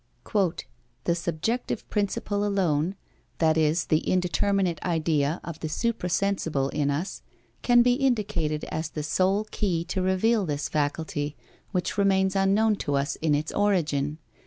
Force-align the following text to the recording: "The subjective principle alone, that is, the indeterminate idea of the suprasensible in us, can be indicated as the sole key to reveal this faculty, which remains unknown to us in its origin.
"The 1.03 1.13
subjective 1.13 1.87
principle 1.91 2.43
alone, 2.43 2.95
that 3.37 3.55
is, 3.55 3.85
the 3.85 3.99
indeterminate 3.99 4.81
idea 4.83 5.39
of 5.43 5.59
the 5.59 5.67
suprasensible 5.67 6.69
in 6.73 6.89
us, 6.89 7.21
can 7.61 7.83
be 7.83 7.93
indicated 7.93 8.63
as 8.71 8.89
the 8.89 9.03
sole 9.03 9.43
key 9.51 9.83
to 9.83 10.01
reveal 10.01 10.43
this 10.47 10.67
faculty, 10.69 11.35
which 11.71 11.99
remains 11.99 12.35
unknown 12.35 12.77
to 12.77 12.95
us 12.95 13.15
in 13.17 13.35
its 13.35 13.51
origin. 13.51 14.17